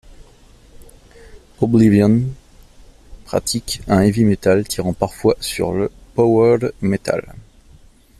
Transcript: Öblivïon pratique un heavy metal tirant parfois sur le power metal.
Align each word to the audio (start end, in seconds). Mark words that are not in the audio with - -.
Öblivïon 1.61 2.33
pratique 3.25 3.81
un 3.87 4.01
heavy 4.01 4.23
metal 4.25 4.65
tirant 4.67 4.93
parfois 4.93 5.35
sur 5.39 5.73
le 5.73 5.91
power 6.15 6.71
metal. 6.81 7.33